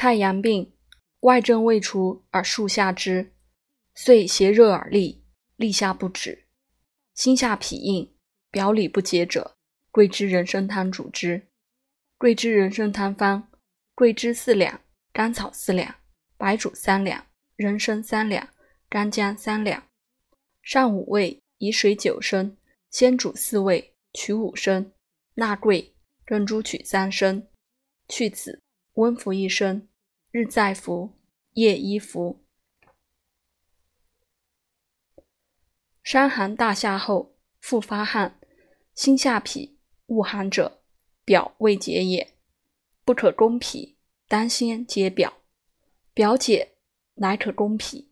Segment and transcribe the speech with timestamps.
[0.00, 0.72] 太阳病，
[1.22, 3.32] 外症未除而数下之，
[3.96, 5.24] 遂邪热而立，
[5.56, 6.44] 立下不止。
[7.14, 8.14] 心下痞硬，
[8.48, 9.56] 表里不洁者，
[9.90, 11.48] 桂枝人参汤主之。
[12.16, 13.48] 桂枝人参汤方：
[13.96, 14.80] 桂枝四两，
[15.12, 15.96] 甘草四两，
[16.36, 17.26] 白术三两，
[17.56, 18.50] 人参三两，
[18.88, 19.82] 干姜三两。
[20.62, 22.56] 上五味，以水九升，
[22.88, 24.92] 先煮四味，取五升，
[25.34, 25.92] 纳桂，
[26.24, 27.48] 根珠取三升，
[28.08, 28.62] 去籽，
[28.98, 29.88] 温服一身，
[30.32, 31.12] 日再服，
[31.52, 32.44] 夜依服。
[36.02, 38.40] 伤寒大下后，复发汗，
[38.96, 40.82] 心下痞，恶寒者，
[41.24, 42.34] 表未解也。
[43.04, 45.42] 不可攻脾，当先解表。
[46.12, 46.74] 表解，
[47.14, 48.10] 乃可攻脾。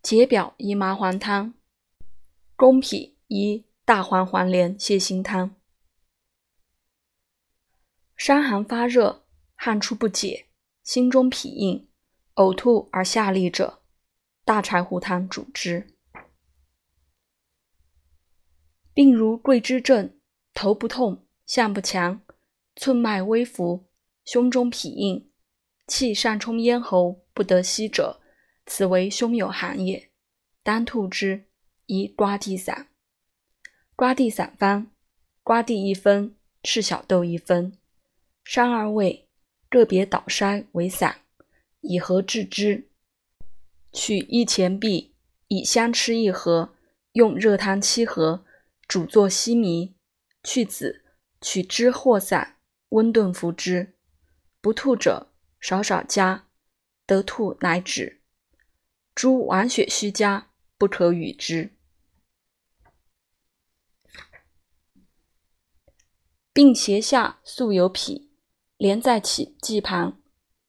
[0.00, 1.54] 解表宜麻黄汤，
[2.54, 5.56] 攻脾宜大黄黄连泻心汤。
[8.16, 9.25] 伤寒发热，
[9.56, 10.46] 汗出不解，
[10.84, 11.88] 心中痞硬，
[12.36, 13.82] 呕吐而下痢者，
[14.44, 15.88] 大柴胡汤主之。
[18.94, 20.16] 病如桂枝症，
[20.54, 22.20] 头不痛，项不强，
[22.76, 23.88] 寸脉微浮，
[24.24, 25.30] 胸中痞硬，
[25.86, 28.20] 气上冲咽喉，不得息者，
[28.64, 30.10] 此为胸有寒也。
[30.62, 31.46] 当吐之，
[31.86, 32.88] 宜刮地散。
[33.94, 34.90] 刮地散方：
[35.42, 37.78] 刮地一分，赤小豆一分，
[38.44, 39.25] 伤二味，
[39.68, 41.22] 个别捣筛为散，
[41.80, 42.88] 以合治之。
[43.92, 45.14] 取一钱币，
[45.48, 46.74] 以香吃一盒，
[47.12, 48.44] 用热汤七合。
[48.88, 49.94] 煮作稀糜，
[50.44, 51.04] 去籽，
[51.40, 52.58] 取汁或散，
[52.90, 53.94] 温炖服之。
[54.60, 56.46] 不吐者，少少加，
[57.04, 58.22] 得吐乃止。
[59.12, 61.72] 诸亡血虚家，不可与之。
[66.52, 68.25] 病胁下素有痞，
[68.76, 70.20] 连在起际旁，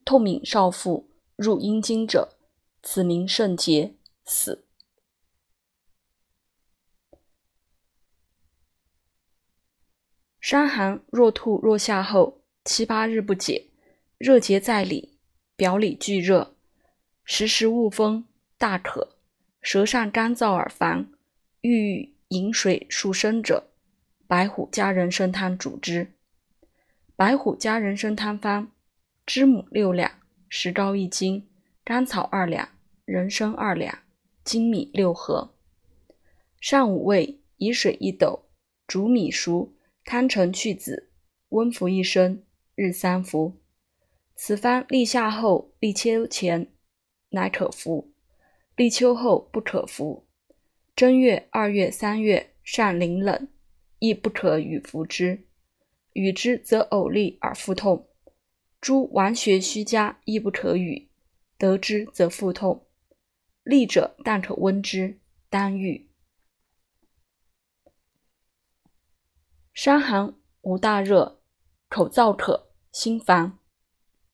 [0.05, 2.37] 痛敏少妇，入阴经者，
[2.81, 4.63] 此名肾结，死。
[10.39, 13.69] 伤寒若吐若下后七八日不解，
[14.17, 15.19] 热结在里，
[15.57, 16.55] 表里俱热，
[17.25, 18.25] 时时恶风，
[18.57, 19.17] 大渴，
[19.61, 21.11] 舌上干燥而烦，
[21.59, 23.71] 欲饮水数升者，
[24.25, 26.13] 白虎加人参汤主之。
[27.17, 28.71] 白虎加人参汤方：
[29.25, 30.11] 知母六两，
[30.49, 31.49] 石膏一斤，
[31.83, 32.69] 甘草二两，
[33.05, 34.03] 人参二两，
[34.45, 35.55] 粳米六合。
[36.61, 38.45] 上五味，以水一斗，
[38.85, 39.73] 煮米熟。
[40.05, 41.09] 汤成去子，
[41.49, 42.43] 温服一升，
[42.75, 43.57] 日三服。
[44.35, 46.71] 此方立夏后、立秋前
[47.29, 48.13] 乃可服，
[48.75, 50.27] 立秋后不可服。
[50.95, 53.47] 正月、二月、三月上凌冷，
[53.97, 55.46] 亦不可与服之。
[56.17, 58.09] 与之则呕利而腹痛。
[58.81, 61.11] 诸亡血虚加亦不可与，
[61.59, 62.87] 得之则腹痛。
[63.61, 66.09] 利者但可温之，当愈。
[69.75, 71.39] 伤寒无大热，
[71.87, 73.59] 口燥渴，心烦，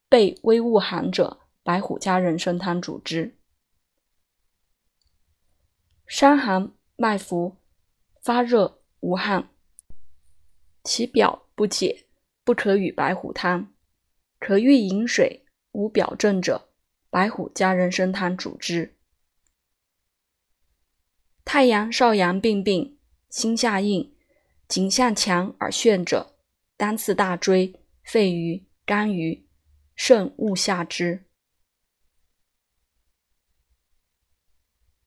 [0.08, 3.38] 背微恶寒者，白虎加人参汤主之。
[6.08, 7.58] 伤寒脉浮，
[8.22, 9.50] 发热无汗，
[10.84, 12.06] 其表不解，
[12.44, 13.74] 不可与白虎汤。
[14.40, 16.70] 可欲饮水，无表证者，
[17.10, 18.96] 白虎加人参汤主之。
[21.46, 22.98] 太阳少阳病病，
[23.30, 24.16] 心下硬。
[24.68, 26.36] 颈项强而眩者，
[26.76, 29.46] 当刺大椎、肺俞、肝俞，
[29.96, 31.26] 肾勿下之。